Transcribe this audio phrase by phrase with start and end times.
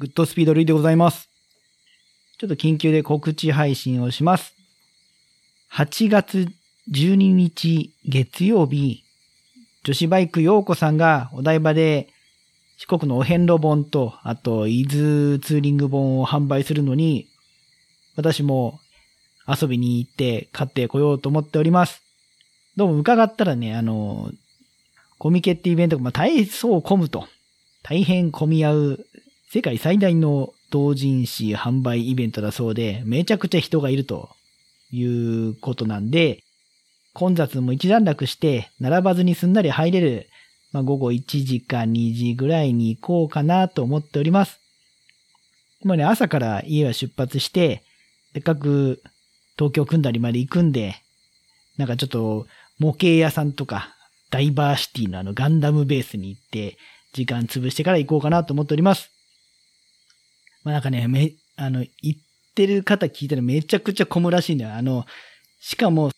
[0.00, 1.28] グッドスピードルイでございます。
[2.38, 4.54] ちょっと緊急で告知配信をします。
[5.74, 6.48] 8月
[6.90, 9.04] 12日月曜日、
[9.84, 12.08] 女子バイク陽子さんがお台場で
[12.78, 17.28] 四国のお遍路本と、あと、伊豆ツーリング本を販売するのに、
[18.16, 18.80] 私も
[19.46, 22.02] 遊びに行って買ってこようと思っております。
[22.74, 24.32] どうも伺ったらね、あの、
[25.18, 27.28] コミケってイベントが、まあ、大層混むと。
[27.82, 29.06] 大変混み合う
[29.52, 34.28] 世界最大の同人誌販売イベントだそうで、めちゃくちゃ人がいると
[34.92, 36.44] いうことなんで、
[37.14, 40.28] 混雑も一段落して、並ばずにすんなり入れる、
[40.70, 44.60] まあ、午後1時か2時ぐらいに行こうかなと思っております。
[45.82, 47.82] もうね、朝から家は出発して、
[48.34, 49.02] せっかく
[49.58, 50.94] 東京組んだりまで行くんで、
[51.76, 52.46] なんかちょっと
[52.78, 53.96] 模型屋さんとか、
[54.30, 56.78] ダイバーシティのあのガンダムベースに行って、
[57.12, 59.10] 時間潰してから行こうかなと思っております。
[60.64, 62.20] まあなんかね、め、あの、行っ
[62.54, 64.74] てる方聞いたらめちゃくちゃ混むらしいんだよ。
[64.74, 65.04] あの、
[65.60, 66.10] しかも、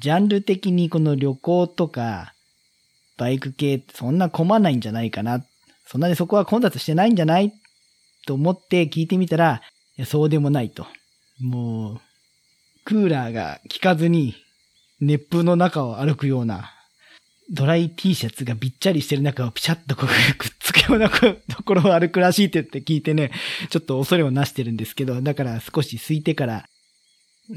[0.00, 2.34] ジャンル的にこの旅行とか、
[3.16, 5.44] バイク系ってそんな混まないんじゃないかな。
[5.86, 7.52] そんなにそこは混雑してないんじゃない
[8.26, 9.62] と思って聞いてみたら、
[10.04, 10.86] そうでもないと。
[11.40, 12.00] もう、
[12.84, 14.34] クーラーが効かずに、
[15.00, 16.72] 熱風の中を歩くような、
[17.50, 23.30] ドライ T シャツがびっちゃりしてる中をピシャッとこうくっつくようなところを歩くらしいって言って聞いてね、
[23.70, 26.68] ちょっと恐れをなしてるんですけど、だから少し空いてから、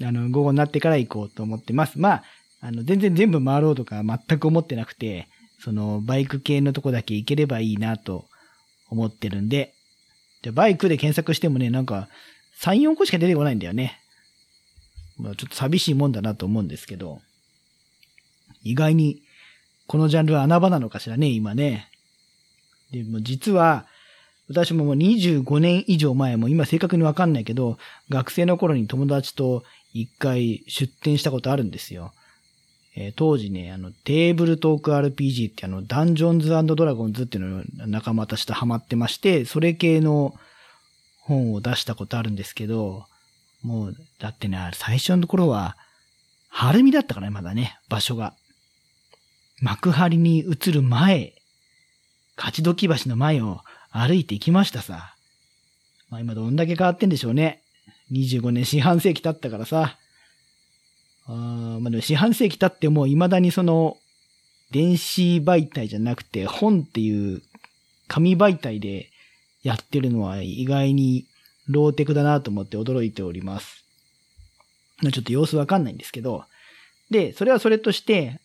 [0.04, 2.00] あの、午後になってから行こうと思ってます。
[2.00, 2.24] まあ、
[2.62, 5.28] あの、全然全部回ろうとか全く思ってなくて、
[5.60, 8.26] その、バイク系のとこだけ行ければいいなと
[8.90, 9.74] 思ってるんで、
[10.44, 12.10] でバイクで検索してもね、なんか、
[12.62, 14.00] 3、4個しか出てこないんだよね。
[15.18, 17.20] まあ、ちょっと寂しいもんだなと思うんですけど、
[18.64, 19.22] 意外に、
[19.90, 21.90] このジャンルは穴場なのかしらね、今ね。
[22.92, 23.88] でも実は、
[24.48, 29.64] 私ももう25年以上前も今正確にわかんないけど、学生の頃に友達と
[29.96, 32.14] 一回出店したことあるんですよ。
[32.96, 40.36] えー当時ね、あの、テーブルトーク RPG ってあの、ダンジョンズドラゴンズっていうのを仲間たちとハマってまして、それ系の
[41.22, 43.06] 本を出したことあるんですけど、
[43.64, 45.78] もう、だってね、最初のところは、
[46.50, 48.36] 晴海だったからね、まだね、場所が。
[49.62, 51.34] 幕張に移る前、
[52.38, 53.62] 勝どき橋の前を
[53.92, 55.16] 歩いて行きましたさ。
[56.10, 57.62] まあ今どんだけ変わってんでしょうね。
[58.12, 59.98] 25年四半世紀経ったからさ。
[61.28, 63.98] あまあでも四半世紀経っても未だにその、
[64.72, 67.42] 電子媒体じゃなくて本っていう
[68.08, 69.10] 紙媒体で
[69.64, 71.26] やってるのは意外に
[71.68, 73.84] ローテクだなと思って驚いております。
[75.02, 76.46] ちょっと様子わかんないんですけど。
[77.10, 78.40] で、それはそれとして、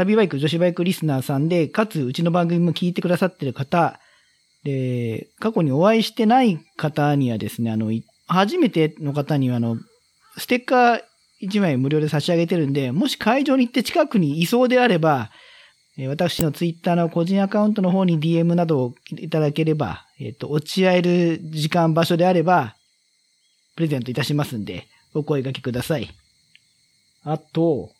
[0.00, 4.00] 旅バイク、女子バイクリスナーさんで、かつうちの番組も聞いてくださってる方、
[4.64, 7.90] で、過去にお会いしてない方にはですね、あの、
[8.26, 9.76] 初めての方には、あの、
[10.36, 11.00] ステッカー
[11.42, 15.30] 1枚無料で差し上げてるんで、もし会場に行って近くにいそうであれば、
[15.98, 22.76] え私のツイッターの個人アカウントの方に DM などをいただければ、えっ、と、落ち合える時間、場所であれば、
[23.76, 26.08] プレゼントいたしますんで、お声掛けください。
[27.24, 27.90] あと、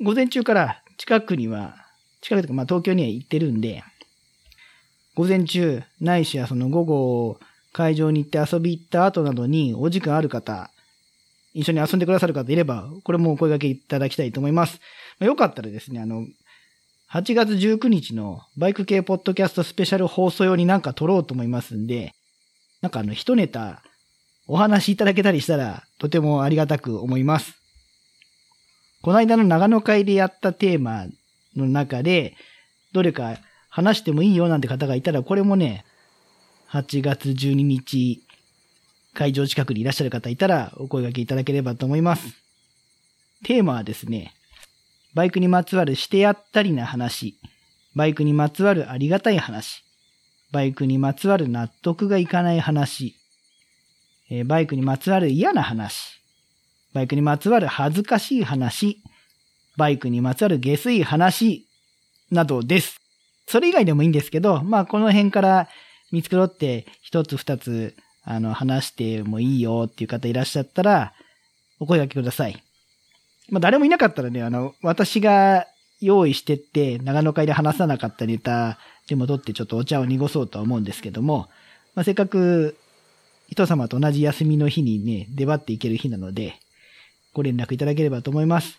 [0.00, 1.86] 午前中から近くには、
[2.20, 3.82] 近くとか、まあ東京には行ってるんで、
[5.14, 7.40] 午前中、ないしはその午後、
[7.72, 10.70] 会場に行って遊び行った後などにお時間ある方、
[11.54, 14.80] 一緒に遊んでくださる方いれば、これもお声掛けいただきたいと思います。
[15.18, 16.26] まあよかったらですね、あの、
[17.12, 22.12] 8月19日のバイク系ポッドキャストスペシャル放送用になんか撮ろうと思いますんで、
[22.82, 23.82] なんかあの、一ネタ
[24.46, 27.57] お話しいただけたりしたら、とてもありがたく思います。
[29.02, 31.06] この間の長野会でやったテーマ
[31.56, 32.34] の中で、
[32.92, 33.36] どれか
[33.68, 35.84] 話してもいいよなんて方がいたら、これもね、
[36.70, 38.22] 8月12日、
[39.14, 42.28] 会場近くにいらっしゃる方いたら、お声掛けいただければと思います。
[43.44, 44.34] テーマはですね、
[45.14, 47.38] バイクにまつわるしてやったりな話、
[47.94, 49.84] バイクにまつわるありがたい話、
[50.50, 53.14] バイクにまつわる納得がいかない話、
[54.30, 56.17] えバイクにまつわる嫌な話、
[56.92, 59.02] バイクにまつわる恥ずかしい話、
[59.76, 61.66] バイクにまつわる下水話
[62.30, 63.00] などです。
[63.46, 65.68] それ以外でもいいんですけど、まあこの辺から
[66.12, 67.94] 見繕って一つ二つ
[68.24, 71.14] あの話してもいいよっていう方いらっしゃったら、
[71.80, 72.62] お声掛けください。
[73.50, 75.66] まあ誰もいなかったらね、あの、私が
[76.00, 81.48] 用意してって長野会で話さなかったネタでも取ってちょっとお茶を濁そうとは思うんですけども、
[81.94, 82.76] まあせっかく
[83.48, 86.60] 人様と同じ休みの日にね、出張っていける日なので、
[87.32, 88.78] ご連絡いただければと思います。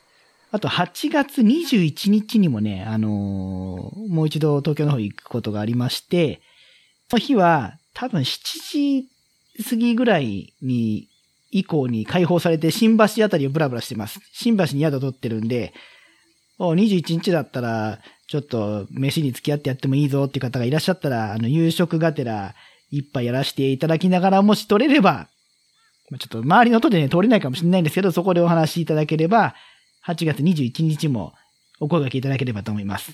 [0.52, 6.42] あと、8月21日にもね、あのーもう一度東京の方行くことがありまして、
[7.10, 9.10] その日は、多分7時
[9.64, 11.08] 過ぎぐらいに、
[11.52, 14.20] 以降に解放されて新橋あたりをブラブラしてます。
[14.34, 15.74] 新橋に宿取ってるんで、
[16.60, 22.54] お21日だったら、ちょっと飯に付き合ってやってもいいぞっていう方がいらっしゃったら、あの、夕食がてら
[22.92, 25.28] 一杯やらせていただきながら、もし取れれば、
[26.18, 29.54] ちょっと周りの音でね、通れないかもしれないんですけど、そこでお話しいただければ、
[30.08, 31.34] 8月21日も
[31.80, 33.12] お声掛けいただければと思います。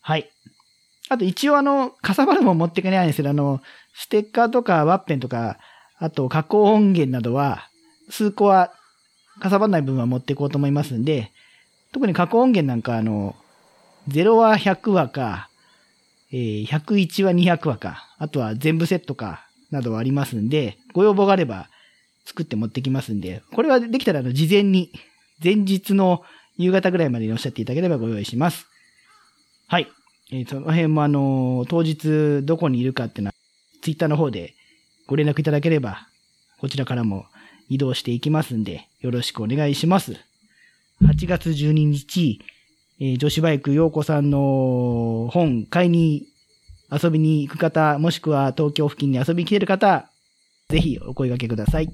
[0.00, 0.28] はい。
[1.10, 3.60] あと一応あの、かさばるも持っていかないんですけど、あの、
[3.94, 5.58] ステッカーとかワッペンとか、
[5.98, 7.68] あと加工音源などは、
[8.10, 8.72] 数個は、
[9.40, 11.30] かさばらない分は持っていこうと思いますんで、
[11.92, 13.36] 特に加工音源なんかあの、
[14.08, 15.48] 0話100話か、
[16.32, 21.68] えー、101話200話か、あとは全部セットか、などはありますんで、ご要望があれば
[22.28, 24.92] 作って持ってきますんで、これはできたらあの、事前に、
[25.42, 26.22] 前日の
[26.58, 28.66] 夕方ぐらいまでにおっしゃっていただければご用意します。
[29.66, 29.88] はい。
[30.30, 33.34] えー、その辺もあの、当日どこにいるかっていうのは、
[33.80, 34.54] ツイッターの方で
[35.06, 36.06] ご連絡いただければ、
[36.60, 37.26] こちらからも
[37.70, 40.16] 移動していきますんで、よろしくお願いします。
[41.02, 42.40] 8月12日、
[43.00, 46.26] えー、女子バイク陽子さんの本買いに
[46.90, 50.10] 遊びに行く方、もしくは東京付近に遊びに来てる方、
[50.68, 51.88] ぜひお声掛けください。